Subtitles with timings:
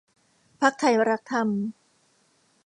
[0.61, 1.47] พรรคไทยรักธรรม